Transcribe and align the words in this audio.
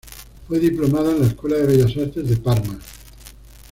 Fue 0.47 0.57
diplomado 0.57 1.11
en 1.11 1.21
la 1.21 1.27
Escuela 1.27 1.57
de 1.57 1.67
Bellas 1.67 1.95
Artes 1.95 2.27
de 2.27 2.37
Parma. 2.37 2.79